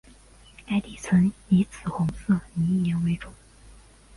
[0.65, 3.29] 该地层以紫红色泥岩为主。